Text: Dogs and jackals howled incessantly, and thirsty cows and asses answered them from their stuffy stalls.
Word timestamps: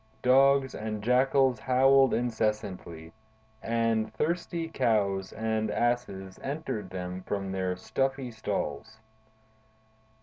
Dogs 0.23 0.73
and 0.73 1.03
jackals 1.03 1.59
howled 1.59 2.11
incessantly, 2.11 3.13
and 3.61 4.11
thirsty 4.15 4.67
cows 4.67 5.31
and 5.31 5.69
asses 5.69 6.39
answered 6.39 6.89
them 6.89 7.21
from 7.21 7.51
their 7.51 7.75
stuffy 7.77 8.31
stalls. 8.31 8.97